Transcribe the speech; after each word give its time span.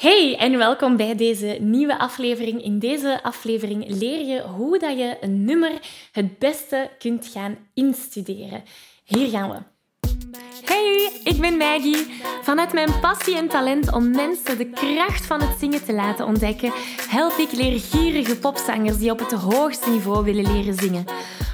Hey 0.00 0.36
en 0.38 0.58
welkom 0.58 0.96
bij 0.96 1.14
deze 1.14 1.58
nieuwe 1.60 1.98
aflevering. 1.98 2.64
In 2.64 2.78
deze 2.78 3.22
aflevering 3.22 3.84
leer 3.88 4.26
je 4.26 4.42
hoe 4.42 4.78
dat 4.78 4.98
je 4.98 5.16
een 5.20 5.44
nummer 5.44 5.72
het 6.12 6.38
beste 6.38 6.90
kunt 6.98 7.26
gaan 7.26 7.56
instuderen. 7.74 8.62
Hier 9.04 9.28
gaan 9.28 9.50
we. 9.50 9.56
Hey, 10.64 11.10
ik 11.24 11.40
ben 11.40 11.56
Maggie. 11.56 12.06
Vanuit 12.42 12.72
mijn 12.72 13.00
passie 13.00 13.36
en 13.36 13.48
talent 13.48 13.92
om 13.92 14.10
mensen 14.10 14.58
de 14.58 14.70
kracht 14.70 15.26
van 15.26 15.40
het 15.40 15.58
zingen 15.58 15.84
te 15.84 15.92
laten 15.92 16.26
ontdekken, 16.26 16.72
help 17.08 17.38
ik 17.38 17.52
leergierige 17.52 18.38
popzangers 18.38 18.98
die 18.98 19.10
op 19.10 19.18
het 19.18 19.32
hoogste 19.32 19.90
niveau 19.90 20.24
willen 20.24 20.52
leren 20.52 20.74
zingen. 20.74 21.04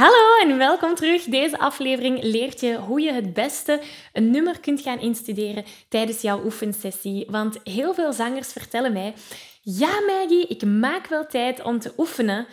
Hallo 0.00 0.50
en 0.50 0.58
welkom 0.58 0.94
terug. 0.94 1.24
Deze 1.24 1.58
aflevering 1.58 2.22
leert 2.22 2.60
je 2.60 2.76
hoe 2.76 3.00
je 3.00 3.12
het 3.12 3.32
beste 3.32 3.80
een 4.12 4.30
nummer 4.30 4.60
kunt 4.60 4.80
gaan 4.80 5.00
instuderen 5.00 5.64
tijdens 5.88 6.20
jouw 6.20 6.44
oefensessie. 6.44 7.26
Want 7.28 7.58
heel 7.64 7.94
veel 7.94 8.12
zangers 8.12 8.52
vertellen 8.52 8.92
mij: 8.92 9.14
Ja, 9.62 10.00
Maggie, 10.06 10.46
ik 10.46 10.64
maak 10.64 11.06
wel 11.06 11.26
tijd 11.26 11.62
om 11.62 11.78
te 11.78 11.92
oefenen. 11.96 12.46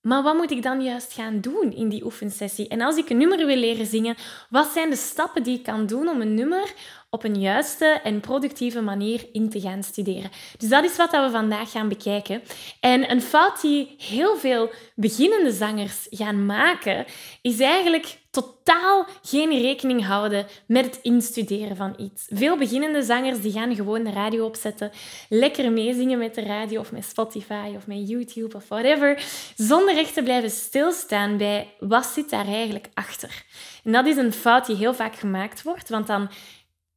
Maar 0.00 0.22
wat 0.22 0.34
moet 0.34 0.50
ik 0.50 0.62
dan 0.62 0.82
juist 0.82 1.12
gaan 1.12 1.40
doen 1.40 1.72
in 1.72 1.88
die 1.88 2.04
oefensessie? 2.04 2.68
En 2.68 2.80
als 2.80 2.96
ik 2.96 3.10
een 3.10 3.16
nummer 3.18 3.46
wil 3.46 3.56
leren 3.56 3.86
zingen, 3.86 4.16
wat 4.50 4.70
zijn 4.72 4.90
de 4.90 4.96
stappen 4.96 5.42
die 5.42 5.58
ik 5.58 5.62
kan 5.62 5.86
doen 5.86 6.08
om 6.08 6.20
een 6.20 6.34
nummer 6.34 6.72
op 7.10 7.24
een 7.24 7.40
juiste 7.40 8.00
en 8.04 8.20
productieve 8.20 8.80
manier 8.80 9.26
in 9.32 9.50
te 9.50 9.60
gaan 9.60 9.82
studeren. 9.82 10.30
Dus 10.58 10.68
dat 10.68 10.84
is 10.84 10.96
wat 10.96 11.10
we 11.10 11.28
vandaag 11.30 11.70
gaan 11.70 11.88
bekijken. 11.88 12.42
En 12.80 13.10
een 13.10 13.22
fout 13.22 13.60
die 13.60 13.94
heel 13.98 14.36
veel 14.36 14.70
beginnende 14.94 15.52
zangers 15.52 16.06
gaan 16.10 16.46
maken, 16.46 17.06
is 17.42 17.60
eigenlijk 17.60 18.18
totaal 18.30 19.06
geen 19.22 19.60
rekening 19.60 20.06
houden 20.06 20.46
met 20.66 20.84
het 20.84 20.98
instuderen 21.02 21.76
van 21.76 21.94
iets. 21.98 22.26
Veel 22.28 22.56
beginnende 22.56 23.02
zangers 23.02 23.40
die 23.40 23.52
gaan 23.52 23.74
gewoon 23.74 24.04
de 24.04 24.10
radio 24.10 24.44
opzetten, 24.44 24.90
lekker 25.28 25.72
meezingen 25.72 26.18
met 26.18 26.34
de 26.34 26.42
radio 26.42 26.80
of 26.80 26.92
met 26.92 27.04
Spotify 27.04 27.72
of 27.76 27.86
met 27.86 28.08
YouTube 28.08 28.56
of 28.56 28.68
whatever, 28.68 29.24
zonder 29.56 29.96
echt 29.96 30.14
te 30.14 30.22
blijven 30.22 30.50
stilstaan 30.50 31.36
bij 31.36 31.74
wat 31.78 32.06
zit 32.06 32.30
daar 32.30 32.46
eigenlijk 32.46 32.88
achter. 32.94 33.44
En 33.84 33.92
dat 33.92 34.06
is 34.06 34.16
een 34.16 34.32
fout 34.32 34.66
die 34.66 34.76
heel 34.76 34.94
vaak 34.94 35.16
gemaakt 35.16 35.62
wordt, 35.62 35.88
want 35.88 36.06
dan 36.06 36.30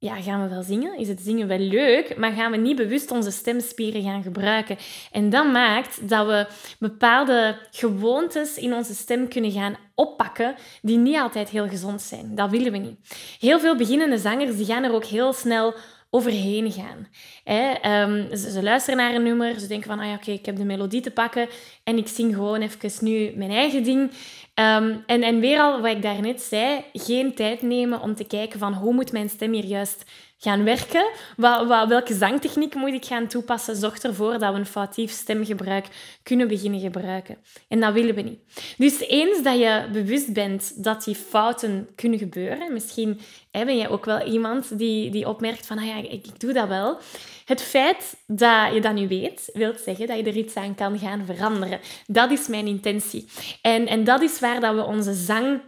ja, 0.04 0.22
gaan 0.22 0.44
we 0.44 0.50
wel 0.50 0.64
zingen? 0.64 0.98
Is 0.98 1.08
het 1.08 1.22
zingen 1.22 1.48
wel 1.48 1.58
leuk? 1.60 2.18
Maar 2.18 2.32
gaan 2.32 2.52
we 2.52 2.58
niet 2.58 2.76
bewust 2.76 3.12
onze 3.12 3.32
stemspieren 3.32 4.04
gaan 4.04 4.24
gebruiken? 4.24 4.78
En 5.12 5.30
dat 5.30 5.52
maakt 5.52 6.10
dat 6.10 6.28
we 6.28 6.48
bepaalde 6.80 7.58
gewoontes 7.72 8.58
in 8.58 8.74
onze 8.74 8.96
stem 8.96 9.28
kunnen 9.28 9.52
gaan 9.52 9.76
oppakken 9.96 10.56
die 10.82 10.98
niet 10.98 11.18
altijd 11.18 11.50
heel 11.50 11.68
gezond 11.68 12.02
zijn. 12.02 12.36
Dat 12.36 12.50
willen 12.50 12.72
we 12.72 12.78
niet. 12.78 12.98
Heel 13.40 13.60
veel 13.60 13.76
beginnende 13.76 14.18
zangers 14.18 14.58
die 14.58 14.66
gaan 14.66 14.84
er 14.84 14.94
ook 14.94 15.06
heel 15.06 15.34
snel 15.34 15.74
overheen 16.16 16.72
gaan. 16.72 17.08
Ehm, 17.44 18.36
ze, 18.36 18.52
ze, 18.52 18.64
luisteren 18.64 18.98
naar 19.00 19.16
een 19.16 19.24
nummer, 19.24 19.60
ze 19.60 19.68
denken 19.68 19.90
van, 19.90 20.00
ah 20.00 20.06
ja, 20.06 20.14
oké, 20.14 20.32
ik 20.32 20.46
heb 20.46 20.56
de 20.56 20.64
melodie 20.64 21.02
te 21.02 21.12
pakken 21.12 21.48
en 21.84 21.98
ik 21.98 22.08
zing 22.08 22.34
gewoon 22.34 22.62
even 22.62 22.92
nu 23.06 23.32
mijn 23.36 23.52
eigen 23.52 23.84
ding. 23.84 24.12
Ehm, 24.54 24.96
en, 25.06 25.24
en 25.24 25.40
weer 25.40 25.60
al 25.60 25.82
wat 25.82 25.92
ik 25.92 26.02
daarnet 26.02 26.42
zei, 26.42 26.84
geen 26.94 27.36
tijd 27.36 27.62
nemen 27.62 28.02
om 28.02 28.16
te 28.16 28.24
kijken 28.24 28.60
van 28.60 28.74
hoe 28.74 28.94
moet 28.94 29.12
mijn 29.12 29.30
stem 29.30 29.54
hier 29.54 29.66
juist 29.66 30.06
gaan 30.44 30.64
werken. 30.64 31.10
Wat, 31.38 31.88
welke 31.88 32.14
zangtechniek 32.14 32.76
moet 32.76 32.94
ik 32.94 33.06
gaan 33.06 33.28
toepassen? 33.28 33.76
Zorgt 33.76 34.04
ervoor 34.04 34.40
dat 34.40 34.54
we 34.54 34.60
een 34.60 34.66
foutief 34.66 35.12
stemgebruik 35.12 35.88
kunnen 36.24 36.48
beginnen 36.48 36.80
gebruiken. 36.80 37.38
En 37.68 37.80
dat 37.80 37.94
willen 37.94 38.16
we 38.16 38.22
niet. 38.22 38.40
Dus 38.78 39.00
eens 39.00 39.44
dat 39.44 39.60
je 39.60 39.86
bewust 39.92 40.34
bent 40.34 40.84
dat 40.84 41.04
die 41.04 41.16
fouten 41.16 41.90
kunnen 41.96 42.20
gebeuren, 42.20 42.74
misschien 42.74 43.20
hè, 43.52 43.66
ben 43.66 43.78
jij 43.78 43.90
ook 43.90 44.06
wel 44.06 44.22
iemand 44.22 44.78
die, 44.78 45.12
die 45.12 45.28
opmerkt 45.28 45.66
van, 45.66 45.78
ah 45.78 45.86
ja, 45.86 45.98
ik, 45.98 46.12
ik 46.12 46.40
doe 46.40 46.54
dat 46.54 46.68
wel. 46.68 46.98
Het 47.46 47.62
feit 47.62 48.16
dat 48.28 48.74
je 48.74 48.82
dat 48.82 48.94
nu 48.94 49.08
weet, 49.08 49.50
wil 49.54 49.74
zeggen 49.86 50.08
dat 50.08 50.18
je 50.18 50.24
er 50.24 50.38
iets 50.38 50.56
aan 50.56 50.76
kan 50.76 51.00
gaan 51.00 51.26
veranderen. 51.26 51.80
Dat 52.08 52.32
is 52.32 52.48
mijn 52.48 52.68
intentie. 52.68 53.28
En, 53.62 53.88
en 53.88 54.04
dat 54.04 54.22
is 54.22 54.40
waar 54.40 54.60
dat 54.60 54.76
we 54.76 54.84
onze 54.84 55.14
zang 55.14 55.62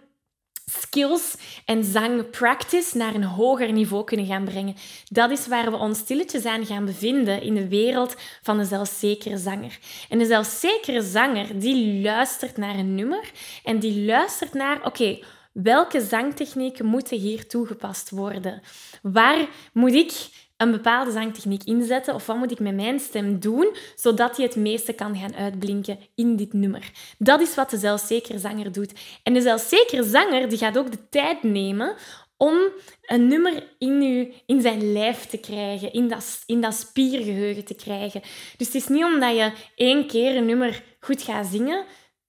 skills 0.72 1.36
en 1.66 1.84
zangpractice 1.84 2.98
naar 2.98 3.16
een 3.16 3.24
hoger 3.24 3.72
niveau 3.72 4.04
kunnen 4.04 4.26
gaan 4.26 4.44
brengen. 4.44 4.76
Dat 5.10 5.32
is 5.32 5.48
waar 5.48 5.72
we 5.72 5.78
ons 5.78 5.98
stilletjes 5.98 6.46
aan 6.46 6.66
gaan 6.66 6.86
bevinden 6.86 7.42
in 7.42 7.54
de 7.54 7.68
wereld 7.68 8.16
van 8.42 8.58
de 8.58 8.66
zelfzekere 8.66 9.38
zanger. 9.38 9.80
En 10.10 10.18
de 10.18 10.26
zelfzekere 10.26 11.02
zanger 11.02 11.60
die 11.60 12.02
luistert 12.02 12.58
naar 12.58 12.76
een 12.76 12.96
nummer 12.96 13.32
en 13.64 13.80
die 13.80 14.06
luistert 14.06 14.54
naar, 14.54 14.86
oké, 14.86 15.20
welke 15.52 16.02
zangtechnieken 16.02 16.86
moeten 16.86 17.18
hier 17.18 17.48
toegepast 17.48 18.10
worden? 18.10 18.62
Waar 19.02 19.48
moet 19.74 19.94
ik 19.94 20.30
een 20.58 20.72
bepaalde 20.72 21.12
zangtechniek 21.12 21.64
inzetten 21.64 22.14
of 22.14 22.26
wat 22.26 22.38
moet 22.38 22.52
ik 22.52 22.60
met 22.60 22.76
mijn 22.76 23.00
stem 23.00 23.40
doen 23.40 23.76
zodat 23.96 24.38
hij 24.38 24.46
het 24.46 24.56
meeste 24.56 24.94
kan 24.94 25.16
gaan 25.18 25.36
uitblinken 25.36 26.00
in 26.16 26.36
dit 26.36 26.54
nummer. 26.54 26.92
Dat 27.18 27.42
is 27.42 27.56
wat 27.56 27.70
de 27.70 27.78
zelfzekere 27.78 28.40
zanger 28.40 28.72
doet. 28.72 28.94
En 29.24 29.34
de 29.34 29.42
zelfzekere 29.42 30.04
zanger 30.04 30.50
die 30.50 30.58
gaat 30.58 30.78
ook 30.78 30.92
de 30.92 31.10
tijd 31.10 31.44
nemen 31.44 31.96
om 32.38 32.58
een 33.02 33.28
nummer 33.28 33.64
in, 33.78 34.02
u, 34.02 34.34
in 34.46 34.62
zijn 34.62 34.94
lijf 34.94 35.26
te 35.26 35.38
krijgen, 35.38 35.94
in 35.94 36.08
dat, 36.08 36.44
in 36.46 36.62
dat 36.62 36.74
spiergeheugen 36.74 37.66
te 37.66 37.74
krijgen. 37.74 38.22
Dus 38.58 38.68
het 38.68 38.76
is 38.76 38.88
niet 38.88 39.04
omdat 39.04 39.36
je 39.36 39.52
één 39.76 40.08
keer 40.08 40.36
een 40.36 40.46
nummer 40.46 40.84
goed 41.00 41.22
gaat 41.22 41.46
zingen, 41.46 41.86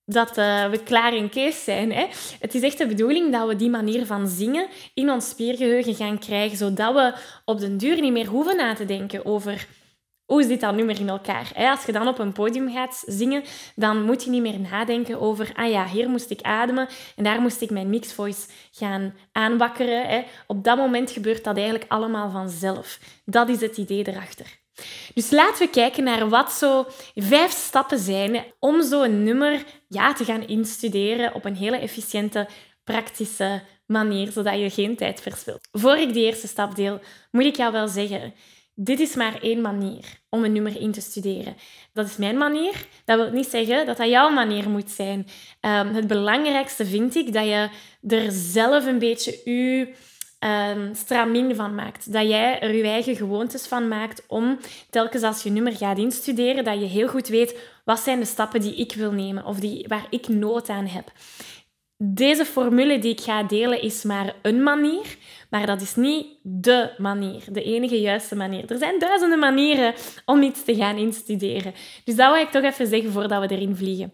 dat 0.09 0.37
uh, 0.37 0.69
we 0.69 0.83
klaar 0.83 1.15
in 1.15 1.29
kees 1.29 1.63
zijn. 1.63 1.91
Hè? 1.91 2.05
Het 2.39 2.55
is 2.55 2.61
echt 2.61 2.77
de 2.77 2.87
bedoeling 2.87 3.31
dat 3.31 3.47
we 3.47 3.55
die 3.55 3.69
manier 3.69 4.05
van 4.05 4.27
zingen 4.27 4.67
in 4.93 5.09
ons 5.09 5.29
spiergeheugen 5.29 5.95
gaan 5.95 6.19
krijgen, 6.19 6.57
zodat 6.57 6.93
we 6.93 7.13
op 7.45 7.59
den 7.59 7.77
duur 7.77 8.01
niet 8.01 8.11
meer 8.11 8.27
hoeven 8.27 8.57
na 8.57 8.73
te 8.73 8.85
denken 8.85 9.25
over 9.25 9.67
hoe 10.25 10.43
zit 10.43 10.61
dat 10.61 10.75
nummer 10.75 10.99
in 10.99 11.09
elkaar. 11.09 11.51
Als 11.55 11.85
je 11.85 11.91
dan 11.91 12.07
op 12.07 12.19
een 12.19 12.31
podium 12.31 12.71
gaat 12.71 13.03
zingen, 13.05 13.43
dan 13.75 14.03
moet 14.03 14.23
je 14.23 14.29
niet 14.29 14.41
meer 14.41 14.59
nadenken 14.59 15.21
over, 15.21 15.51
ah 15.53 15.69
ja, 15.69 15.87
hier 15.87 16.09
moest 16.09 16.29
ik 16.29 16.41
ademen 16.41 16.87
en 17.15 17.23
daar 17.23 17.41
moest 17.41 17.61
ik 17.61 17.69
mijn 17.69 17.89
mixvoice 17.89 18.47
gaan 18.71 19.13
aanwakkeren. 19.31 20.25
Op 20.47 20.63
dat 20.63 20.77
moment 20.77 21.11
gebeurt 21.11 21.43
dat 21.43 21.55
eigenlijk 21.55 21.91
allemaal 21.91 22.29
vanzelf. 22.29 22.99
Dat 23.25 23.49
is 23.49 23.61
het 23.61 23.77
idee 23.77 24.07
erachter. 24.07 24.59
Dus 25.13 25.31
laten 25.31 25.65
we 25.65 25.69
kijken 25.69 26.03
naar 26.03 26.29
wat 26.29 26.51
zo 26.51 26.85
vijf 27.15 27.51
stappen 27.51 27.99
zijn 27.99 28.43
om 28.59 28.83
zo'n 28.83 29.23
nummer 29.23 29.63
ja, 29.87 30.13
te 30.13 30.25
gaan 30.25 30.47
instuderen 30.47 31.33
op 31.33 31.45
een 31.45 31.55
hele 31.55 31.77
efficiënte, 31.77 32.47
praktische 32.83 33.61
manier, 33.85 34.31
zodat 34.31 34.59
je 34.59 34.69
geen 34.69 34.95
tijd 34.95 35.21
verspilt. 35.21 35.67
Voor 35.71 35.97
ik 35.97 36.13
die 36.13 36.25
eerste 36.25 36.47
stap 36.47 36.75
deel, 36.75 36.99
moet 37.31 37.45
ik 37.45 37.55
jou 37.55 37.71
wel 37.71 37.87
zeggen, 37.87 38.33
dit 38.79 38.99
is 38.99 39.15
maar 39.15 39.41
één 39.41 39.61
manier 39.61 40.05
om 40.29 40.43
een 40.43 40.51
nummer 40.51 40.81
in 40.81 40.91
te 40.91 41.01
studeren. 41.01 41.55
Dat 41.93 42.05
is 42.05 42.17
mijn 42.17 42.37
manier. 42.37 42.85
Dat 43.05 43.17
wil 43.17 43.31
niet 43.31 43.47
zeggen 43.47 43.85
dat 43.85 43.97
dat 43.97 44.09
jouw 44.09 44.29
manier 44.29 44.69
moet 44.69 44.89
zijn. 44.89 45.27
Um, 45.61 45.93
het 45.93 46.07
belangrijkste 46.07 46.85
vind 46.85 47.15
ik 47.15 47.33
dat 47.33 47.45
je 47.45 47.69
er 48.07 48.31
zelf 48.31 48.85
een 48.85 48.99
beetje 48.99 49.41
je 49.43 49.93
um, 50.39 50.95
stramien 50.95 51.55
van 51.55 51.75
maakt. 51.75 52.13
Dat 52.13 52.27
jij 52.27 52.59
er 52.59 52.75
je 52.75 52.83
eigen 52.83 53.15
gewoontes 53.15 53.67
van 53.67 53.87
maakt 53.87 54.23
om 54.27 54.59
telkens 54.89 55.23
als 55.23 55.43
je 55.43 55.49
nummer 55.49 55.75
gaat 55.75 55.97
instuderen, 55.97 56.63
dat 56.63 56.79
je 56.79 56.85
heel 56.85 57.07
goed 57.07 57.27
weet 57.27 57.59
wat 57.85 57.99
zijn 57.99 58.19
de 58.19 58.25
stappen 58.25 58.61
die 58.61 58.75
ik 58.75 58.93
wil 58.93 59.11
nemen 59.11 59.45
of 59.45 59.59
die, 59.59 59.85
waar 59.87 60.07
ik 60.09 60.27
nood 60.27 60.69
aan 60.69 60.85
heb. 60.85 61.11
deze 61.97 62.45
formule 62.45 62.99
die 62.99 63.11
ik 63.11 63.19
ga 63.19 63.43
delen 63.43 63.81
is 63.81 64.03
maar 64.03 64.35
een 64.41 64.63
manier, 64.63 65.17
maar 65.49 65.65
dat 65.65 65.81
is 65.81 65.95
niet 65.95 66.27
de 66.41 66.93
manier, 66.97 67.43
de 67.51 67.63
enige 67.63 68.01
juiste 68.01 68.35
manier. 68.35 68.71
Er 68.71 68.77
zijn 68.77 68.99
duizenden 68.99 69.39
manieren 69.39 69.93
om 70.25 70.41
iets 70.41 70.63
te 70.63 70.75
gaan 70.75 70.97
instuderen. 70.97 71.73
Dus 72.03 72.15
dat 72.15 72.31
wil 72.33 72.41
ik 72.41 72.49
toch 72.49 72.63
even 72.63 72.87
zeggen 72.87 73.11
voordat 73.11 73.41
we 73.49 73.55
erin 73.55 73.75
vliegen. 73.75 74.13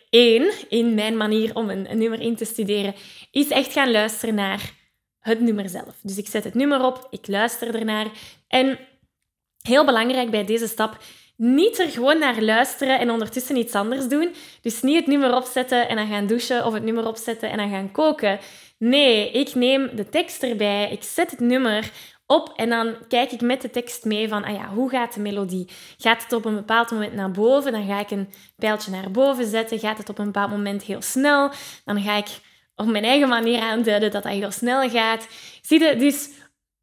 één 0.11 0.51
in 0.69 0.93
mijn 0.93 1.17
manier 1.17 1.55
om 1.55 1.69
een, 1.69 1.91
een, 1.91 1.97
nummer 1.97 2.21
in 2.21 2.35
te 2.35 2.45
studeren, 2.45 2.95
is 3.31 3.47
echt 3.47 3.71
gaan 3.71 3.91
luisteren 3.91 4.35
naar 4.35 4.73
het 5.19 5.39
nummer 5.39 5.69
zelf. 5.69 5.95
Dus 6.01 6.17
ik 6.17 6.27
zet 6.27 6.43
het 6.43 6.53
nummer 6.53 6.85
op, 6.85 7.07
ik 7.09 7.27
luister 7.27 7.75
ernaar. 7.75 8.07
En 8.47 8.79
heel 9.61 9.85
belangrijk 9.85 10.31
bij 10.31 10.45
deze 10.45 10.67
stap, 10.67 10.97
niet 11.35 11.79
er 11.79 11.89
gewoon 11.89 12.19
naar 12.19 12.41
luisteren 12.41 12.99
en 12.99 13.11
ondertussen 13.11 13.57
iets 13.57 13.73
anders 13.73 14.07
doen. 14.07 14.33
Dus 14.61 14.81
niet 14.81 14.95
het 14.95 15.07
nummer 15.07 15.35
opzetten 15.35 15.87
en 15.87 15.95
dan 15.95 16.07
gaan 16.07 16.27
douchen 16.27 16.65
of 16.65 16.73
het 16.73 16.83
nummer 16.83 17.07
opzetten 17.07 17.49
en 17.49 17.57
dan 17.57 17.69
gaan 17.69 17.91
koken. 17.91 18.39
Nee, 18.77 19.31
ik 19.31 19.55
neem 19.55 19.95
de 19.95 20.09
tekst 20.09 20.43
erbij, 20.43 20.91
ik 20.91 21.03
zet 21.03 21.31
het 21.31 21.39
nummer 21.39 21.91
op 22.31 22.53
en 22.55 22.69
dan 22.69 22.95
kijk 23.07 23.31
ik 23.31 23.41
met 23.41 23.61
de 23.61 23.69
tekst 23.69 24.05
mee 24.05 24.27
van, 24.27 24.43
ah 24.43 24.53
ja, 24.53 24.67
hoe 24.67 24.89
gaat 24.89 25.13
de 25.13 25.19
melodie? 25.19 25.69
Gaat 25.97 26.23
het 26.23 26.33
op 26.33 26.45
een 26.45 26.55
bepaald 26.55 26.91
moment 26.91 27.13
naar 27.13 27.31
boven? 27.31 27.71
Dan 27.71 27.87
ga 27.87 27.99
ik 27.99 28.11
een 28.11 28.29
pijltje 28.55 28.91
naar 28.91 29.11
boven 29.11 29.45
zetten. 29.45 29.79
Gaat 29.79 29.97
het 29.97 30.09
op 30.09 30.17
een 30.17 30.25
bepaald 30.25 30.51
moment 30.51 30.83
heel 30.83 31.01
snel? 31.01 31.51
Dan 31.85 32.01
ga 32.01 32.15
ik 32.15 32.39
op 32.75 32.85
mijn 32.85 33.03
eigen 33.03 33.29
manier 33.29 33.59
aanduiden 33.59 34.11
dat 34.11 34.23
dat 34.23 34.31
heel 34.31 34.51
snel 34.51 34.89
gaat. 34.89 35.27
Zie 35.61 35.83
je, 35.83 35.95
dus 35.95 36.29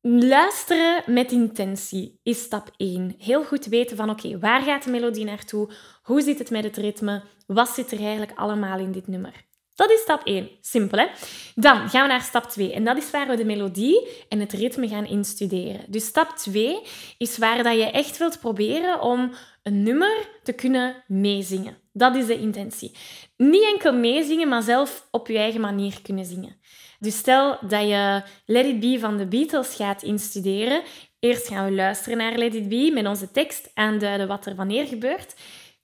luisteren 0.01 1.03
met 1.07 1.33
intentie 1.33 2.21
is 2.23 2.43
stap 2.43 2.71
1. 2.77 3.15
Heel 3.19 3.45
goed 3.45 3.67
weten 3.67 3.97
van, 3.97 4.11
oké, 4.11 4.39
waar 4.39 4.63
gaat 4.63 4.85
de 4.85 4.91
melodie 4.91 5.25
naartoe? 5.25 5.71
Hoe 6.03 6.23
zit 6.23 6.39
het 6.39 6.51
met 6.51 6.65
het 6.65 6.77
ritme? 6.77 7.23
Wat 7.47 7.69
zit 7.69 7.93
er 7.93 7.99
eigenlijk 7.99 8.39
allemaal 8.39 8.79
in 8.79 8.93
dit 8.93 9.07
nummer? 9.07 9.48
Dat 9.79 9.91
is 9.91 10.01
stap 10.01 10.21
1. 10.25 10.49
Simpel, 10.61 10.99
hè? 10.99 11.07
Dan 11.55 11.89
gaan 11.89 12.03
we 12.03 12.09
naar 12.09 12.21
stap 12.21 12.45
2. 12.45 12.73
En 12.73 12.85
dat 12.85 12.97
is 12.97 13.11
waar 13.11 13.29
we 13.29 13.37
de 13.37 13.45
melodie 13.45 14.09
en 14.29 14.41
het 14.41 14.53
ritme 14.53 14.89
gaan 14.89 15.07
instuderen. 15.07 15.85
Dus 15.89 16.07
stap 16.07 16.37
2 16.37 16.79
is 17.19 17.39
waar 17.39 17.63
dat 17.63 17.75
je 17.75 17.91
echt 17.91 18.19
wilt 18.19 18.41
proberen 18.41 19.01
om 19.01 19.33
een 19.63 19.83
nummer 19.83 20.29
te 20.43 20.53
kunnen 20.53 21.05
meezingen. 21.07 21.77
Dat 21.93 22.17
is 22.17 22.27
de 22.27 22.39
intentie. 22.39 22.93
Niet 23.37 23.63
enkel 23.73 23.93
meezingen, 23.93 24.49
maar 24.49 24.63
zelf 24.63 25.09
op 25.11 25.27
je 25.27 25.39
eigen 25.39 25.61
manier 25.61 26.03
kunnen 26.03 26.25
zingen. 26.25 26.57
Dus 26.99 27.17
stel 27.17 27.59
dat 27.61 27.83
je 27.83 28.23
Let 28.47 28.67
It 28.67 28.81
Be 28.81 28.99
van 28.99 29.17
de 29.17 29.27
Beatles 29.27 29.75
gaat 29.75 30.03
instuderen. 30.03 30.83
Eerst 31.19 31.49
gaan 31.49 31.65
we 31.65 31.73
luisteren 31.73 32.19
naar 32.19 32.37
Let 32.37 32.55
It 32.55 32.69
Be 32.69 32.91
met 32.95 33.07
onze 33.07 33.31
tekst, 33.31 33.71
aanduiden 33.75 34.29
wat 34.29 34.47
er 34.47 34.55
wanneer 34.55 34.87
gebeurt. 34.87 35.35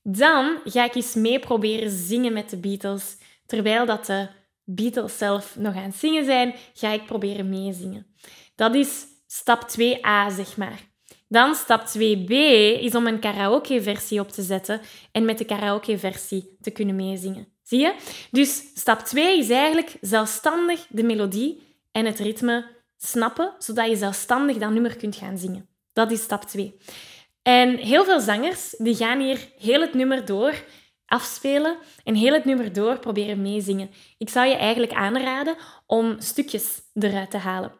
Dan 0.02 0.56
ga 0.64 0.84
ik 0.84 0.94
eens 0.94 1.14
mee 1.14 1.38
proberen 1.38 1.90
zingen 1.90 2.32
met 2.32 2.50
de 2.50 2.56
Beatles 2.56 3.16
Terwijl 3.46 3.86
dat 3.86 4.06
de 4.06 4.28
Beatles 4.64 5.18
zelf 5.18 5.56
nog 5.56 5.76
aan 5.76 5.82
het 5.82 5.96
zingen 5.96 6.24
zijn, 6.24 6.54
ga 6.74 6.92
ik 6.92 7.06
proberen 7.06 7.48
meezingen. 7.48 8.06
Dat 8.54 8.74
is 8.74 9.04
stap 9.26 9.62
2a, 9.62 10.34
zeg 10.34 10.56
maar. 10.56 10.92
Dan 11.28 11.54
stap 11.54 11.80
2b 11.98 12.30
is 12.80 12.94
om 12.94 13.06
een 13.06 13.18
karaoke-versie 13.18 14.20
op 14.20 14.28
te 14.28 14.42
zetten 14.42 14.80
en 15.12 15.24
met 15.24 15.38
de 15.38 15.44
karaoke-versie 15.44 16.56
te 16.60 16.70
kunnen 16.70 16.96
meezingen. 16.96 17.48
Zie 17.62 17.80
je? 17.80 17.94
Dus 18.30 18.62
stap 18.74 18.98
2 18.98 19.38
is 19.38 19.50
eigenlijk 19.50 19.96
zelfstandig 20.00 20.86
de 20.88 21.02
melodie 21.02 21.62
en 21.92 22.04
het 22.04 22.18
ritme 22.18 22.66
snappen, 22.96 23.54
zodat 23.58 23.88
je 23.88 23.96
zelfstandig 23.96 24.56
dat 24.56 24.70
nummer 24.70 24.96
kunt 24.96 25.16
gaan 25.16 25.38
zingen. 25.38 25.68
Dat 25.92 26.10
is 26.10 26.22
stap 26.22 26.42
2. 26.42 26.76
En 27.42 27.76
heel 27.76 28.04
veel 28.04 28.20
zangers 28.20 28.74
die 28.78 28.94
gaan 28.94 29.20
hier 29.20 29.48
heel 29.58 29.80
het 29.80 29.94
nummer 29.94 30.24
door 30.24 30.64
afspelen 31.14 31.76
en 32.04 32.14
heel 32.14 32.32
het 32.32 32.44
nummer 32.44 32.72
door 32.72 32.98
proberen 32.98 33.42
meezingen. 33.42 33.90
Ik 34.18 34.28
zou 34.28 34.46
je 34.46 34.56
eigenlijk 34.56 34.92
aanraden 34.92 35.56
om 35.86 36.16
stukjes 36.18 36.80
eruit 36.94 37.30
te 37.30 37.36
halen. 37.36 37.72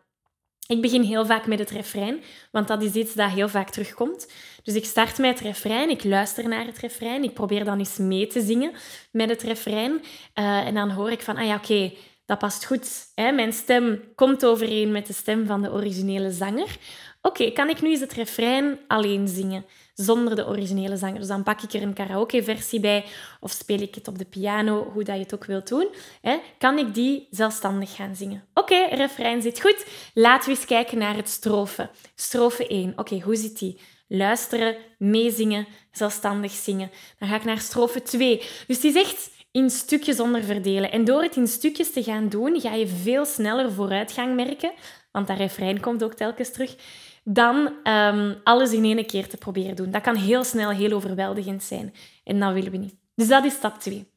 Ik 0.67 0.81
begin 0.81 1.03
heel 1.03 1.27
vaak 1.27 1.47
met 1.47 1.59
het 1.59 1.71
refrein, 1.71 2.23
want 2.53 2.69
dat 2.69 2.83
is 2.83 2.93
iets 2.93 3.15
dat 3.15 3.31
heel 3.31 3.49
vaak 3.49 3.71
terugkomt. 3.71 4.33
Dus 4.63 4.75
ik 4.75 4.85
start 4.85 5.19
met 5.19 5.31
het 5.31 5.41
refrein, 5.41 5.91
ik 5.91 6.05
luister 6.05 6.49
naar 6.49 6.67
het 6.67 6.79
refrein, 6.79 7.23
ik 7.23 7.35
probeer 7.35 7.65
dan 7.65 7.79
eens 7.79 7.97
mee 7.97 8.27
te 8.27 8.41
zingen 8.41 8.73
met 9.13 9.29
het 9.29 9.43
refrein. 9.43 9.93
Uh, 9.93 10.67
en 10.67 10.75
dan 10.75 10.91
hoor 10.91 11.11
ik 11.11 11.23
van, 11.23 11.37
ah 11.37 11.47
ja, 11.47 11.57
oké, 11.57 11.93
dat 12.27 12.39
past 12.39 12.65
goed. 12.65 12.89
Mijn 13.15 13.53
stem 13.53 14.03
komt 14.15 14.45
overeen 14.45 14.93
met 14.93 15.07
de 15.07 15.13
stem 15.13 15.47
van 15.47 15.63
de 15.63 15.73
originele 15.73 16.31
zanger. 16.31 16.77
Oké, 17.23 17.51
kan 17.51 17.69
ik 17.69 17.81
nu 17.83 17.91
eens 17.91 18.01
het 18.01 18.13
refrein 18.13 18.79
alleen 18.87 19.29
zingen, 19.29 19.65
zonder 19.95 20.37
de 20.37 20.47
originele 20.47 20.97
zanger? 20.97 21.19
Dus 21.19 21.29
dan 21.29 21.43
pak 21.43 21.63
ik 21.63 21.73
er 21.73 21.83
een 21.83 21.93
karaoke-versie 21.93 22.81
bij 22.81 23.05
of 23.41 23.51
speel 23.51 23.81
ik 23.81 23.95
het 23.95 24.09
op 24.09 24.19
de 24.19 24.25
piano, 24.25 24.91
hoe 24.93 25.05
dat 25.05 25.15
je 25.15 25.23
het 25.23 25.35
ook 25.35 25.45
wilt 25.45 25.69
doen. 25.69 25.89
Hè? 26.21 26.39
Kan 26.59 26.79
ik 26.79 26.95
die 26.95 27.29
zelfstandig 27.31 27.95
gaan 27.95 28.17
zingen? 28.17 28.45
Oké, 28.55 28.87
refrein 28.91 29.43
zit 29.43 29.61
goed. 29.61 29.87
Laten 30.15 30.51
we 30.51 30.57
eens 30.57 30.67
kijken 30.67 30.99
naar 30.99 31.17
het 31.17 31.29
strofe. 31.29 31.91
Strofe 32.15 32.67
1. 32.67 32.93
Oké, 32.97 33.21
hoe 33.21 33.37
zit 33.37 33.59
die? 33.59 33.81
Luisteren, 34.09 34.77
meezingen, 34.99 35.67
zelfstandig 35.93 36.53
zingen. 36.53 36.91
Dan 37.19 37.29
ga 37.29 37.35
ik 37.37 37.45
naar 37.45 37.61
strofe 37.61 38.03
2. 38.03 38.43
Dus 38.67 38.81
die 38.81 38.93
zegt 38.93 39.31
in 39.55 39.71
stukjes 39.71 40.21
onderverdelen. 40.21 40.93
En 40.93 41.05
door 41.05 41.23
het 41.23 41.37
in 41.37 41.47
stukjes 41.47 41.93
te 41.93 42.03
gaan 42.03 42.29
doen, 42.29 42.61
ga 42.61 42.75
je 42.75 42.87
veel 42.87 43.25
sneller 43.25 43.73
vooruitgang 43.73 44.35
merken, 44.35 44.73
want 45.13 45.27
dat 45.27 45.37
refrein 45.37 45.81
komt 45.81 46.05
ook 46.05 46.15
telkens 46.15 46.51
terug, 46.51 46.77
dan 47.25 47.73
um, 47.85 48.41
alles 48.45 48.73
in 48.73 48.85
één 48.85 49.07
keer 49.07 49.29
te 49.29 49.37
proberen 49.37 49.77
doen. 49.77 49.91
Dat 49.91 50.03
kan 50.03 50.17
heel 50.17 50.45
snel 50.45 50.71
heel 50.71 50.93
overweldigend 50.93 51.63
zijn 51.63 51.95
en 52.25 52.41
dat 52.41 52.53
willen 52.53 52.71
we 52.71 52.77
niet. 52.77 52.97
Dus 53.15 53.29
dat 53.29 53.45
is 53.45 53.53
stap 53.53 53.79
2. 53.79 54.13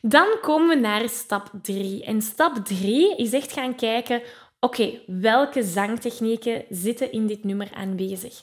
Dan 0.00 0.26
komen 0.40 0.68
we 0.68 0.74
naar 0.74 1.08
stap 1.08 1.50
3. 1.62 2.04
En 2.04 2.22
stap 2.22 2.56
3 2.56 3.16
is 3.16 3.32
echt 3.32 3.52
gaan 3.52 3.74
kijken, 3.74 4.22
oké, 4.60 5.00
welke 5.06 5.62
zangtechnieken 5.62 6.64
zitten 6.68 7.12
in 7.12 7.26
dit 7.26 7.44
nummer 7.44 7.68
aanwezig? 7.74 8.42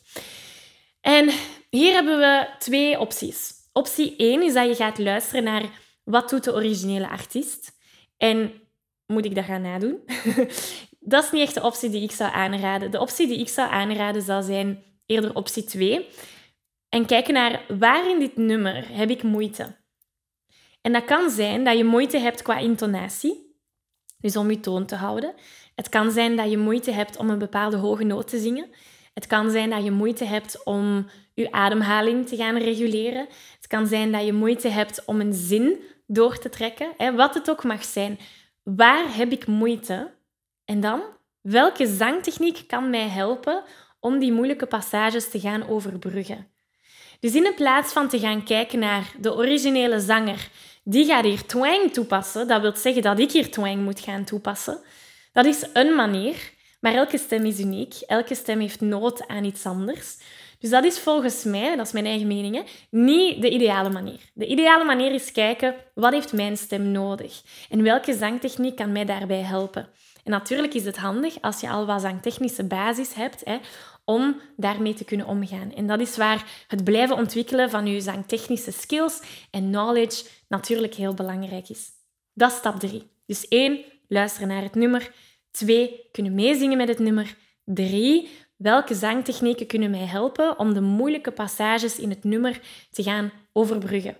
En 1.01 1.29
hier 1.69 1.93
hebben 1.93 2.19
we 2.19 2.47
twee 2.59 2.99
opties. 2.99 3.51
Optie 3.73 4.15
1 4.15 4.43
is 4.43 4.53
dat 4.53 4.67
je 4.67 4.75
gaat 4.75 4.97
luisteren 4.97 5.43
naar 5.43 5.63
wat 6.03 6.29
doet 6.29 6.43
de 6.43 6.53
originele 6.53 7.09
artiest 7.09 7.71
en 8.17 8.51
moet 9.05 9.25
ik 9.25 9.35
dat 9.35 9.45
gaan 9.45 9.61
nadoen? 9.61 9.99
dat 11.05 11.23
is 11.23 11.31
niet 11.31 11.41
echt 11.41 11.53
de 11.53 11.63
optie 11.63 11.89
die 11.89 12.03
ik 12.03 12.11
zou 12.11 12.33
aanraden. 12.33 12.91
De 12.91 12.99
optie 12.99 13.27
die 13.27 13.39
ik 13.39 13.49
zou 13.49 13.71
aanraden 13.71 14.21
zou 14.21 14.43
zijn 14.43 14.83
eerder 15.05 15.35
optie 15.35 15.63
2. 15.63 16.09
En 16.89 17.05
kijken 17.05 17.33
naar 17.33 17.61
waar 17.79 18.09
in 18.09 18.19
dit 18.19 18.37
nummer 18.37 18.87
heb 18.91 19.09
ik 19.09 19.23
moeite. 19.23 19.75
En 20.81 20.93
dat 20.93 21.05
kan 21.05 21.29
zijn 21.29 21.63
dat 21.63 21.77
je 21.77 21.83
moeite 21.83 22.17
hebt 22.17 22.41
qua 22.41 22.57
intonatie, 22.57 23.57
dus 24.17 24.35
om 24.35 24.49
je 24.49 24.59
toon 24.59 24.85
te 24.85 24.95
houden. 24.95 25.33
Het 25.75 25.89
kan 25.89 26.11
zijn 26.11 26.35
dat 26.35 26.49
je 26.49 26.57
moeite 26.57 26.91
hebt 26.91 27.17
om 27.17 27.29
een 27.29 27.39
bepaalde 27.39 27.77
hoge 27.77 28.03
noot 28.03 28.27
te 28.27 28.39
zingen. 28.39 28.69
Het 29.13 29.27
kan 29.27 29.49
zijn 29.49 29.69
dat 29.69 29.83
je 29.83 29.91
moeite 29.91 30.25
hebt 30.25 30.63
om 30.63 31.09
je 31.33 31.51
ademhaling 31.51 32.27
te 32.27 32.35
gaan 32.35 32.57
reguleren. 32.57 33.27
Het 33.55 33.67
kan 33.67 33.87
zijn 33.87 34.11
dat 34.11 34.25
je 34.25 34.33
moeite 34.33 34.67
hebt 34.67 35.05
om 35.05 35.19
een 35.19 35.33
zin 35.33 35.79
door 36.07 36.37
te 36.37 36.49
trekken. 36.49 37.15
Wat 37.15 37.33
het 37.33 37.49
ook 37.49 37.63
mag 37.63 37.83
zijn. 37.83 38.19
Waar 38.63 39.15
heb 39.15 39.31
ik 39.31 39.47
moeite? 39.47 40.11
En 40.73 40.79
dan, 40.79 41.01
welke 41.41 41.87
zangtechniek 41.87 42.63
kan 42.67 42.89
mij 42.89 43.07
helpen 43.07 43.63
om 43.99 44.19
die 44.19 44.31
moeilijke 44.31 44.65
passages 44.65 45.29
te 45.29 45.39
gaan 45.39 45.67
overbruggen? 45.67 46.47
Dus 47.19 47.35
in 47.35 47.53
plaats 47.55 47.93
van 47.93 48.09
te 48.09 48.19
gaan 48.19 48.43
kijken 48.43 48.79
naar 48.79 49.13
de 49.19 49.35
originele 49.35 49.99
zanger, 49.99 50.49
die 50.83 51.05
gaat 51.05 51.23
hier 51.23 51.45
twang 51.45 51.91
toepassen, 51.91 52.47
dat 52.47 52.61
wil 52.61 52.75
zeggen 52.75 53.01
dat 53.01 53.19
ik 53.19 53.31
hier 53.31 53.51
twang 53.51 53.83
moet 53.83 53.99
gaan 53.99 54.23
toepassen. 54.23 54.79
Dat 55.33 55.45
is 55.45 55.65
een 55.73 55.95
manier, 55.95 56.51
maar 56.79 56.93
elke 56.93 57.17
stem 57.17 57.45
is 57.45 57.59
uniek. 57.59 57.93
Elke 58.07 58.35
stem 58.35 58.59
heeft 58.59 58.81
nood 58.81 59.27
aan 59.27 59.43
iets 59.43 59.65
anders. 59.65 60.17
Dus 60.59 60.69
dat 60.69 60.83
is 60.83 60.99
volgens 60.99 61.43
mij, 61.43 61.75
dat 61.75 61.85
is 61.85 61.91
mijn 61.91 62.05
eigen 62.05 62.27
mening, 62.27 62.55
hè, 62.55 62.61
niet 62.89 63.41
de 63.41 63.49
ideale 63.49 63.89
manier. 63.89 64.19
De 64.33 64.47
ideale 64.47 64.83
manier 64.83 65.11
is 65.11 65.31
kijken, 65.31 65.75
wat 65.93 66.13
heeft 66.13 66.33
mijn 66.33 66.57
stem 66.57 66.91
nodig? 66.91 67.41
En 67.69 67.83
welke 67.83 68.13
zangtechniek 68.13 68.75
kan 68.75 68.91
mij 68.91 69.05
daarbij 69.05 69.41
helpen? 69.41 69.89
En 70.23 70.31
natuurlijk 70.31 70.73
is 70.73 70.85
het 70.85 70.97
handig 70.97 71.41
als 71.41 71.59
je 71.59 71.69
al 71.69 71.85
wat 71.85 72.01
zangtechnische 72.01 72.63
basis 72.63 73.13
hebt, 73.13 73.41
hè, 73.45 73.57
om 74.05 74.41
daarmee 74.57 74.93
te 74.93 75.05
kunnen 75.05 75.25
omgaan. 75.27 75.73
En 75.73 75.87
dat 75.87 75.99
is 75.99 76.17
waar 76.17 76.65
het 76.67 76.83
blijven 76.83 77.15
ontwikkelen 77.15 77.69
van 77.69 77.87
je 77.87 78.01
zangtechnische 78.01 78.71
skills 78.71 79.21
en 79.51 79.69
knowledge 79.69 80.25
natuurlijk 80.47 80.93
heel 80.93 81.13
belangrijk 81.13 81.69
is. 81.69 81.89
Dat 82.33 82.51
is 82.51 82.57
stap 82.57 82.79
drie. 82.79 83.11
Dus 83.25 83.47
één, 83.47 83.79
luisteren 84.07 84.47
naar 84.47 84.61
het 84.61 84.75
nummer. 84.75 85.11
Twee, 85.51 86.09
kunnen 86.11 86.33
meezingen 86.33 86.77
met 86.77 86.87
het 86.87 86.99
nummer. 86.99 87.35
Drie, 87.63 88.29
welke 88.55 88.95
zangtechnieken 88.95 89.67
kunnen 89.67 89.91
mij 89.91 90.05
helpen 90.05 90.59
om 90.59 90.73
de 90.73 90.81
moeilijke 90.81 91.31
passages 91.31 91.99
in 91.99 92.09
het 92.09 92.23
nummer 92.23 92.61
te 92.91 93.03
gaan 93.03 93.31
overbruggen. 93.53 94.17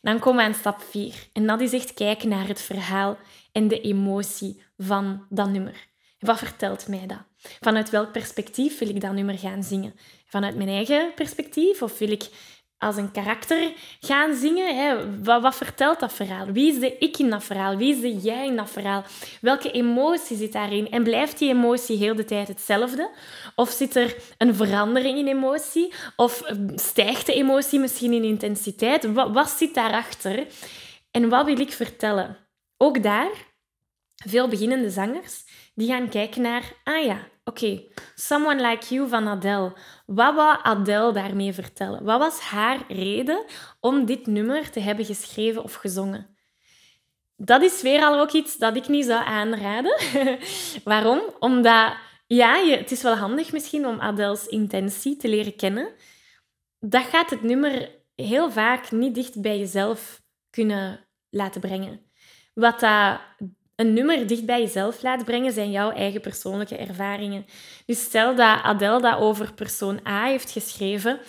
Dan 0.00 0.18
komen 0.18 0.44
we 0.44 0.48
aan 0.48 0.54
stap 0.54 0.82
4. 0.82 1.14
En 1.32 1.46
dat 1.46 1.60
is 1.60 1.72
echt 1.72 1.94
kijken 1.94 2.28
naar 2.28 2.48
het 2.48 2.60
verhaal 2.60 3.16
en 3.52 3.68
de 3.68 3.80
emotie 3.80 4.62
van 4.76 5.26
dat 5.28 5.48
nummer. 5.48 5.86
Wat 6.18 6.38
vertelt 6.38 6.88
mij 6.88 7.06
dat? 7.06 7.22
Vanuit 7.60 7.90
welk 7.90 8.12
perspectief 8.12 8.78
wil 8.78 8.88
ik 8.88 9.00
dat 9.00 9.12
nummer 9.12 9.38
gaan 9.38 9.62
zingen? 9.62 9.94
Vanuit 10.26 10.56
mijn 10.56 10.68
eigen 10.68 11.12
perspectief? 11.14 11.82
Of 11.82 11.98
wil 11.98 12.10
ik 12.10 12.28
als 12.78 12.96
een 12.96 13.10
karakter 13.10 13.72
gaan 14.00 14.34
zingen? 14.34 14.76
Hè? 14.76 15.20
Wat, 15.22 15.42
wat, 15.42 15.56
vertelt 15.56 16.00
dat 16.00 16.12
verhaal? 16.12 16.46
Wie 16.46 16.72
is 16.72 16.80
de 16.80 16.98
ik 16.98 17.18
in 17.18 17.30
dat 17.30 17.44
verhaal? 17.44 17.76
Wie 17.76 17.94
is 17.94 18.00
de 18.00 18.16
jij 18.16 18.46
in 18.46 18.56
dat 18.56 18.70
verhaal? 18.70 19.04
Welke 19.40 19.70
emotie 19.70 20.36
zit 20.36 20.52
daarin? 20.52 20.90
En 20.90 21.02
blijft 21.02 21.38
die 21.38 21.50
emotie 21.50 21.96
heel 21.96 22.14
de 22.14 22.24
tijd 22.24 22.48
hetzelfde? 22.48 23.10
Of 23.54 23.70
zit 23.70 23.96
er 23.96 24.16
een 24.38 24.54
verandering 24.54 25.18
in 25.18 25.26
emotie? 25.26 25.92
Of 26.16 26.40
ehm, 26.40 26.68
stijgt 26.74 27.26
de 27.26 27.34
emotie 27.34 27.80
misschien 27.80 28.12
in 28.12 28.24
intensiteit? 28.24 29.12
Wat, 29.12 29.30
wat 29.32 29.50
zit 29.50 29.74
daarachter? 29.74 30.46
En 31.10 31.28
wat 31.28 31.44
wil 31.44 31.60
ik 31.60 31.72
vertellen? 31.72 32.47
Ook 32.78 33.02
daar, 33.02 33.30
veel 34.14 34.48
beginnende 34.48 34.90
zangers 34.90 35.44
die 35.74 35.88
gaan 35.88 36.08
kijken 36.08 36.42
naar, 36.42 36.72
ah 36.84 37.04
ja, 37.04 37.28
oké, 37.44 37.82
Someone 38.14 38.68
Like 38.68 38.94
You 38.94 39.08
van 39.08 39.28
Adele. 39.28 39.72
Wat 40.06 40.34
wou 40.34 40.58
Adele 40.62 41.12
daarmee 41.12 41.52
vertellen? 41.52 42.04
Wat 42.04 42.18
was 42.18 42.40
haar 42.40 42.84
reden 42.88 43.44
om 43.80 44.04
dit 44.04 44.26
nummer 44.26 44.70
te 44.70 44.80
hebben 44.80 45.04
geschreven 45.04 45.62
of 45.62 45.74
gezongen? 45.74 46.36
Dat 47.36 47.62
is 47.62 47.82
weer 47.82 48.02
al 48.02 48.20
ook 48.20 48.32
iets 48.32 48.56
dat 48.56 48.76
ik 48.76 48.88
niet 48.88 49.04
zou 49.04 49.24
aanraden. 49.24 49.98
Waarom? 50.84 51.20
Omdat, 51.38 51.92
ja, 52.26 52.56
je, 52.56 52.76
het 52.76 52.90
is 52.90 53.02
wel 53.02 53.14
handig 53.14 53.52
misschien 53.52 53.86
om 53.86 54.00
Adele's 54.00 54.46
intentie 54.46 55.16
te 55.16 55.28
leren 55.28 55.56
kennen. 55.56 55.92
Dat 56.80 57.04
gaat 57.04 57.30
het 57.30 57.42
nummer 57.42 57.90
heel 58.14 58.50
vaak 58.50 58.90
niet 58.90 59.14
dicht 59.14 59.40
bij 59.40 59.58
jezelf 59.58 60.22
kunnen 60.50 61.08
laten 61.30 61.60
brengen. 61.60 62.07
Wat 62.58 62.80
dat 62.80 63.20
een 63.76 63.92
nummer 63.92 64.26
dicht 64.26 64.46
bij 64.46 64.60
jezelf 64.60 65.02
laat 65.02 65.24
brengen, 65.24 65.52
zijn 65.52 65.70
jouw 65.70 65.90
eigen 65.90 66.20
persoonlijke 66.20 66.76
ervaringen. 66.76 67.46
Dus 67.86 68.02
stel 68.02 68.34
dat 68.34 68.62
Adele 68.62 69.00
dat 69.00 69.18
over 69.18 69.54
persoon 69.54 70.00
A 70.06 70.24
heeft 70.24 70.50
geschreven. 70.50 71.20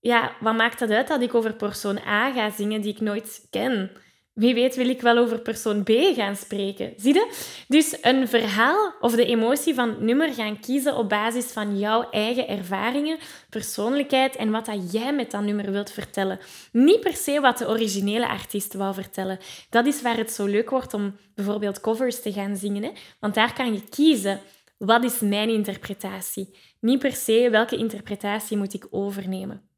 Ja, 0.00 0.36
wat 0.40 0.56
maakt 0.56 0.78
dat 0.78 0.90
uit 0.90 1.08
dat 1.08 1.22
ik 1.22 1.34
over 1.34 1.54
persoon 1.54 1.98
A 2.06 2.32
ga 2.32 2.50
zingen 2.50 2.80
die 2.80 2.92
ik 2.92 3.00
nooit 3.00 3.46
ken? 3.50 3.90
Wie 4.36 4.54
weet 4.54 4.74
wil 4.74 4.88
ik 4.88 5.00
wel 5.00 5.18
over 5.18 5.38
persoon 5.38 5.82
B 5.82 5.90
gaan 6.14 6.36
spreken. 6.36 6.92
Zie 6.96 7.14
je? 7.14 7.32
Dus 7.68 7.98
een 8.00 8.28
verhaal 8.28 8.94
of 9.00 9.14
de 9.14 9.24
emotie 9.24 9.74
van 9.74 9.88
het 9.88 10.00
nummer 10.00 10.34
gaan 10.34 10.60
kiezen 10.60 10.96
op 10.96 11.08
basis 11.08 11.44
van 11.44 11.78
jouw 11.78 12.10
eigen 12.10 12.48
ervaringen, 12.48 13.18
persoonlijkheid 13.50 14.36
en 14.36 14.50
wat 14.50 14.66
dat 14.66 14.92
jij 14.92 15.14
met 15.14 15.30
dat 15.30 15.42
nummer 15.42 15.72
wilt 15.72 15.90
vertellen. 15.90 16.38
Niet 16.72 17.00
per 17.00 17.16
se 17.16 17.40
wat 17.40 17.58
de 17.58 17.68
originele 17.68 18.28
artiest 18.28 18.74
wou 18.74 18.94
vertellen. 18.94 19.38
Dat 19.70 19.86
is 19.86 20.02
waar 20.02 20.16
het 20.16 20.32
zo 20.32 20.46
leuk 20.46 20.70
wordt 20.70 20.94
om 20.94 21.16
bijvoorbeeld 21.34 21.80
covers 21.80 22.22
te 22.22 22.32
gaan 22.32 22.56
zingen. 22.56 22.82
Hè? 22.82 22.90
Want 23.20 23.34
daar 23.34 23.52
kan 23.52 23.72
je 23.72 23.88
kiezen. 23.88 24.40
Wat 24.78 25.04
is 25.04 25.20
mijn 25.20 25.48
interpretatie? 25.48 26.56
Niet 26.80 26.98
per 26.98 27.12
se 27.12 27.48
welke 27.50 27.76
interpretatie 27.76 28.56
moet 28.56 28.74
ik 28.74 28.86
overnemen. 28.90 29.68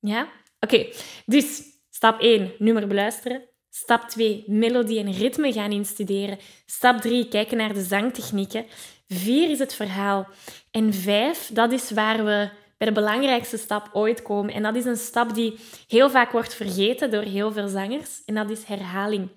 Ja? 0.00 0.28
Oké, 0.60 0.86
dus 1.26 1.62
stap 1.90 2.20
1, 2.20 2.52
nummer 2.58 2.86
beluisteren. 2.86 3.50
Stap 3.74 4.08
2, 4.08 4.44
melodie 4.46 4.98
en 4.98 5.12
ritme 5.12 5.52
gaan 5.52 5.72
instuderen. 5.72 6.38
Stap 6.66 7.00
3, 7.00 7.28
kijken 7.28 7.56
naar 7.56 7.72
de 7.74 7.82
zangtechnieken. 7.82 8.66
4 9.08 9.50
is 9.50 9.58
het 9.58 9.74
verhaal. 9.74 10.28
En 10.70 10.94
5, 10.94 11.50
dat 11.52 11.72
is 11.72 11.90
waar 11.90 12.24
we 12.24 12.50
bij 12.78 12.88
de 12.88 12.92
belangrijkste 12.92 13.56
stap 13.56 13.88
ooit 13.92 14.22
komen. 14.22 14.54
En 14.54 14.62
dat 14.62 14.76
is 14.76 14.84
een 14.84 14.96
stap 14.96 15.34
die 15.34 15.58
heel 15.88 16.10
vaak 16.10 16.32
wordt 16.32 16.54
vergeten 16.54 17.10
door 17.10 17.22
heel 17.22 17.52
veel 17.52 17.68
zangers. 17.68 18.22
En 18.24 18.34
dat 18.34 18.50
is 18.50 18.64
herhaling. 18.64 19.28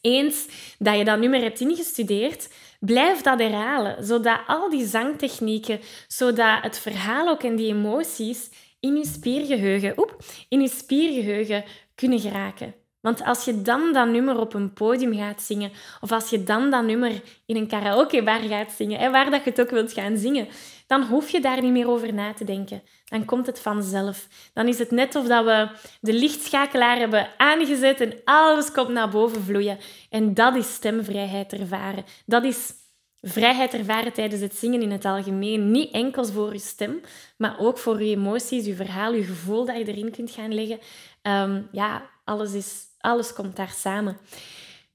Eens 0.00 0.46
dat 0.78 0.98
je 0.98 1.04
dat 1.04 1.18
nummer 1.18 1.40
hebt 1.40 1.60
ingestudeerd, 1.60 2.48
blijf 2.80 3.20
dat 3.20 3.38
herhalen. 3.38 4.04
Zodat 4.04 4.40
al 4.46 4.70
die 4.70 4.86
zangtechnieken, 4.86 5.80
zodat 6.08 6.62
het 6.62 6.78
verhaal 6.78 7.28
ook 7.28 7.42
en 7.42 7.56
die 7.56 7.74
emoties 7.74 8.50
in 8.80 8.96
je 8.96 9.06
spiergeheugen, 9.06 9.98
oep, 9.98 10.16
in 10.48 10.60
je 10.60 10.68
spiergeheugen 10.68 11.64
kunnen 11.94 12.20
geraken. 12.20 12.74
Want 13.06 13.24
als 13.24 13.44
je 13.44 13.62
dan 13.62 13.92
dat 13.92 14.08
nummer 14.08 14.38
op 14.38 14.54
een 14.54 14.72
podium 14.72 15.14
gaat 15.14 15.42
zingen, 15.42 15.72
of 16.00 16.12
als 16.12 16.30
je 16.30 16.42
dan 16.42 16.70
dat 16.70 16.84
nummer 16.84 17.22
in 17.46 17.56
een 17.56 17.66
karaokebar 17.66 18.40
gaat 18.40 18.72
zingen, 18.72 18.98
hè, 18.98 19.10
waar 19.10 19.30
dat 19.30 19.44
je 19.44 19.50
het 19.50 19.60
ook 19.60 19.70
wilt 19.70 19.92
gaan 19.92 20.16
zingen, 20.16 20.48
dan 20.86 21.02
hoef 21.02 21.30
je 21.30 21.40
daar 21.40 21.62
niet 21.62 21.72
meer 21.72 21.88
over 21.88 22.14
na 22.14 22.32
te 22.32 22.44
denken. 22.44 22.82
Dan 23.04 23.24
komt 23.24 23.46
het 23.46 23.60
vanzelf. 23.60 24.28
Dan 24.52 24.68
is 24.68 24.78
het 24.78 24.90
net 24.90 25.14
of 25.14 25.26
dat 25.26 25.44
we 25.44 25.68
de 26.00 26.12
lichtschakelaar 26.12 26.98
hebben 26.98 27.28
aangezet 27.36 28.00
en 28.00 28.12
alles 28.24 28.72
komt 28.72 28.88
naar 28.88 29.08
boven 29.10 29.42
vloeien. 29.42 29.78
En 30.10 30.34
dat 30.34 30.56
is 30.56 30.74
stemvrijheid 30.74 31.52
ervaren. 31.52 32.04
Dat 32.24 32.44
is 32.44 32.72
vrijheid 33.20 33.74
ervaren 33.74 34.12
tijdens 34.12 34.40
het 34.40 34.56
zingen 34.56 34.82
in 34.82 34.90
het 34.90 35.04
algemeen. 35.04 35.70
Niet 35.70 35.92
enkel 35.92 36.24
voor 36.24 36.52
je 36.52 36.58
stem, 36.58 37.00
maar 37.36 37.58
ook 37.58 37.78
voor 37.78 38.02
je 38.02 38.16
emoties, 38.16 38.66
je 38.66 38.74
verhaal, 38.74 39.12
je 39.12 39.24
gevoel 39.24 39.64
dat 39.64 39.76
je 39.76 39.84
erin 39.84 40.10
kunt 40.10 40.30
gaan 40.30 40.54
leggen. 40.54 40.78
Ehm, 41.22 41.62
ja, 41.72 42.14
alles 42.26 42.52
is 42.52 42.84
alles 43.06 43.32
komt 43.32 43.56
daar 43.56 43.74
samen. 43.76 44.18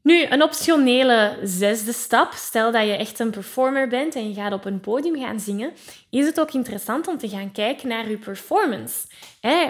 Nu, 0.04 0.26
een 0.26 0.44
optionele 0.44 1.38
zesde 1.44 1.94
stap. 1.94 2.34
Stel 2.34 2.72
dat 2.72 2.86
je 2.86 2.98
echt 2.98 3.20
een 3.20 3.30
performer 3.30 3.88
bent 3.88 4.16
en 4.16 4.30
je 4.30 4.34
gaat 4.34 4.54
op 4.54 4.66
een 4.66 4.80
podium 4.80 5.20
gaan 5.20 5.40
zingen, 5.40 5.74
is 6.10 6.26
het 6.26 6.40
ook 6.40 6.52
interessant 6.52 7.08
om 7.08 7.18
te 7.18 7.30
gaan 7.30 7.52
kijken 7.52 7.88
naar 7.88 8.10
je 8.10 8.18
performance. 8.18 8.96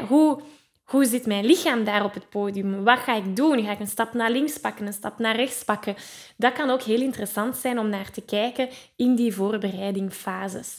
hoe, 0.07 0.41
hoe 0.83 1.05
zit 1.05 1.25
mijn 1.25 1.45
lichaam 1.45 1.83
daar 1.83 2.03
op 2.03 2.13
het 2.13 2.29
podium? 2.29 2.83
Wat 2.83 2.99
ga 2.99 3.15
ik 3.15 3.35
doen? 3.35 3.63
Ga 3.63 3.71
ik 3.71 3.79
een 3.79 3.87
stap 3.87 4.13
naar 4.13 4.31
links 4.31 4.57
pakken, 4.57 4.85
een 4.85 4.93
stap 4.93 5.19
naar 5.19 5.35
rechts 5.35 5.63
pakken? 5.63 5.95
Dat 6.37 6.53
kan 6.53 6.69
ook 6.69 6.81
heel 6.81 7.01
interessant 7.01 7.57
zijn 7.57 7.79
om 7.79 7.89
naar 7.89 8.11
te 8.11 8.21
kijken 8.21 8.69
in 8.95 9.15
die 9.15 9.33
voorbereidingfases. 9.33 10.77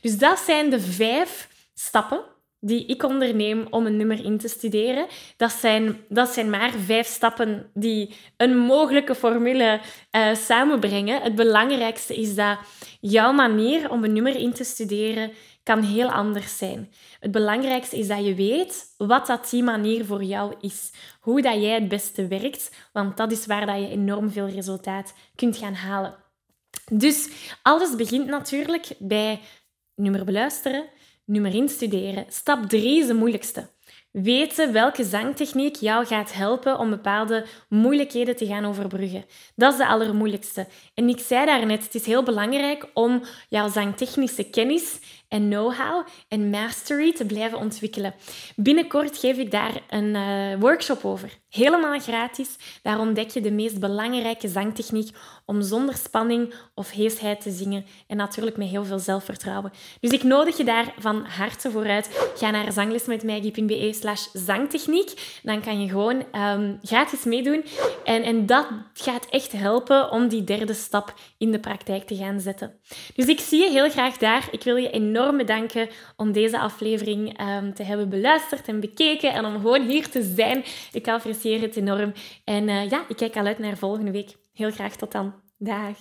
Dus 0.00 0.18
dat 0.18 0.38
zijn 0.38 0.70
de 0.70 0.80
vijf 0.80 1.48
stappen 1.74 2.34
die 2.66 2.86
ik 2.86 3.02
onderneem 3.02 3.66
om 3.70 3.86
een 3.86 3.96
nummer 3.96 4.24
in 4.24 4.38
te 4.38 4.48
studeren. 4.48 5.06
Dat 5.36 5.52
zijn, 5.52 5.96
dat 6.08 6.28
zijn 6.28 6.50
maar 6.50 6.70
vijf 6.70 7.06
stappen 7.06 7.70
die 7.74 8.14
een 8.36 8.56
mogelijke 8.56 9.14
formule 9.14 9.80
uh, 10.12 10.34
samenbrengen. 10.34 11.22
Het 11.22 11.34
belangrijkste 11.34 12.16
is 12.16 12.34
dat 12.34 12.58
jouw 13.00 13.32
manier 13.32 13.90
om 13.90 14.04
een 14.04 14.12
nummer 14.12 14.36
in 14.36 14.52
te 14.52 14.64
studeren 14.64 15.32
kan 15.62 15.82
heel 15.82 16.10
anders 16.10 16.58
zijn. 16.58 16.92
Het 17.20 17.30
belangrijkste 17.30 17.98
is 17.98 18.08
dat 18.08 18.24
je 18.24 18.34
weet 18.34 18.84
wat 18.96 19.26
dat 19.26 19.50
die 19.50 19.62
manier 19.62 20.04
voor 20.04 20.22
jou 20.22 20.54
is. 20.60 20.92
Hoe 21.20 21.42
dat 21.42 21.54
jij 21.54 21.74
het 21.74 21.88
beste 21.88 22.26
werkt, 22.26 22.88
want 22.92 23.16
dat 23.16 23.32
is 23.32 23.46
waar 23.46 23.66
dat 23.66 23.76
je 23.76 23.88
enorm 23.88 24.30
veel 24.30 24.48
resultaat 24.48 25.14
kunt 25.34 25.56
gaan 25.56 25.74
halen. 25.74 26.14
Dus 26.92 27.28
alles 27.62 27.96
begint 27.96 28.26
natuurlijk 28.26 28.88
bij 28.98 29.40
nummer 29.94 30.24
beluisteren, 30.24 30.84
nummer 31.26 31.54
instuderen. 31.54 32.24
Stap 32.28 32.68
3 32.68 32.98
is 32.98 33.06
de 33.06 33.14
moeilijkste. 33.14 33.68
Weten 34.10 34.72
welke 34.72 35.04
zangtechniek 35.04 35.76
jou 35.76 36.06
gaat 36.06 36.32
helpen 36.32 36.78
om 36.78 36.90
bepaalde 36.90 37.46
moeilijkheden 37.68 38.36
te 38.36 38.46
gaan 38.46 38.64
overbruggen. 38.64 39.24
Dat 39.54 39.72
is 39.72 39.78
de 39.78 39.86
allermoeilijkste. 39.86 40.66
En 40.94 41.08
ik 41.08 41.18
zei 41.18 41.46
daarnet, 41.46 41.84
het 41.84 41.94
is 41.94 42.06
heel 42.06 42.22
belangrijk 42.22 42.90
om 42.94 43.22
jouw 43.48 43.68
zangtechnische 43.68 44.50
kennis 44.50 44.98
en 45.28 45.48
know-how 45.48 46.06
en 46.28 46.50
mastery 46.50 47.12
te 47.12 47.26
blijven 47.26 47.58
ontwikkelen. 47.58 48.14
Binnenkort 48.56 49.18
geef 49.18 49.36
ik 49.36 49.50
daar 49.50 49.82
een 49.88 50.14
uh, 50.14 50.60
workshop 50.60 51.04
over. 51.04 51.38
Helemaal 51.48 52.00
gratis. 52.00 52.56
Daar 52.82 52.98
ontdek 52.98 53.30
je 53.30 53.40
de 53.40 53.50
meest 53.50 53.80
belangrijke 53.80 54.48
zangtechniek 54.48 55.16
om 55.44 55.62
zonder 55.62 55.96
spanning 55.96 56.54
of 56.74 56.90
heesheid 56.90 57.40
te 57.40 57.50
zingen 57.50 57.84
en 58.06 58.16
natuurlijk 58.16 58.56
met 58.56 58.68
heel 58.68 58.84
veel 58.84 58.98
zelfvertrouwen. 58.98 59.72
Dus 60.00 60.10
ik 60.10 60.22
nodig 60.22 60.56
je 60.56 60.64
daar 60.64 60.94
van 60.98 61.24
harte 61.24 61.70
voor 61.70 61.86
uit. 61.86 62.30
Ga 62.36 62.50
naar 62.50 62.72
zanglesmetmaggie.be 62.72 63.92
slash 63.92 64.26
zangtechniek. 64.32 65.40
Dan 65.42 65.60
kan 65.60 65.80
je 65.80 65.88
gewoon 65.88 66.24
um, 66.32 66.78
gratis 66.82 67.24
meedoen. 67.24 67.64
En, 68.04 68.22
en 68.22 68.46
dat 68.46 68.66
gaat 68.94 69.26
echt 69.30 69.52
helpen 69.52 70.10
om 70.10 70.28
die 70.28 70.44
derde 70.44 70.74
stap 70.74 71.14
in 71.38 71.50
de 71.50 71.60
praktijk 71.60 72.06
te 72.06 72.16
gaan 72.16 72.40
zetten. 72.40 72.80
Dus 73.14 73.26
ik 73.26 73.40
zie 73.40 73.62
je 73.62 73.70
heel 73.70 73.90
graag 73.90 74.16
daar. 74.16 74.48
Ik 74.50 74.62
wil 74.62 74.76
je 74.76 74.90
enorm 75.26 75.46
bedanken 75.46 75.88
om 76.16 76.32
deze 76.32 76.58
aflevering 76.58 77.40
um, 77.40 77.74
te 77.74 77.82
hebben 77.82 78.08
beluisterd 78.08 78.68
en 78.68 78.80
bekeken 78.80 79.32
en 79.32 79.44
om 79.44 79.54
gewoon 79.54 79.88
hier 79.88 80.08
te 80.08 80.22
zijn. 80.22 80.64
Ik 80.92 81.08
apprecieer 81.08 81.60
het 81.60 81.76
enorm. 81.76 82.12
En 82.44 82.68
uh, 82.68 82.90
ja, 82.90 83.04
ik 83.08 83.16
kijk 83.16 83.36
al 83.36 83.46
uit 83.46 83.58
naar 83.58 83.76
volgende 83.76 84.10
week. 84.10 84.36
Heel 84.54 84.70
graag 84.70 84.96
tot 84.96 85.12
dan. 85.12 85.34
Dag. 85.58 85.96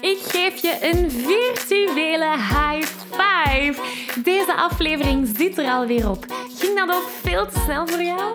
Ik 0.00 0.18
geef 0.18 0.62
je 0.62 0.78
een 0.92 1.10
virtuele 1.10 2.30
high 2.36 2.86
five. 3.10 3.82
Deze 4.22 4.54
aflevering 4.54 5.26
zit 5.36 5.58
er 5.58 5.70
alweer 5.70 6.10
op. 6.10 6.24
Ging 6.58 6.78
dat 6.78 6.96
ook 6.96 7.08
veel 7.08 7.46
te 7.46 7.58
snel 7.58 7.86
voor 7.86 8.02
jou? 8.02 8.34